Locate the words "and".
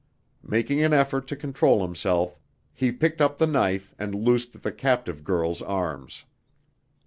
3.99-4.15